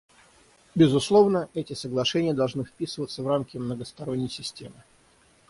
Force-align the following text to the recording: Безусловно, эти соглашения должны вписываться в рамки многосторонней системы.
Безусловно, 0.73 1.47
эти 1.53 1.73
соглашения 1.73 2.33
должны 2.33 2.63
вписываться 2.63 3.21
в 3.21 3.27
рамки 3.27 3.57
многосторонней 3.57 4.29
системы. 4.29 4.81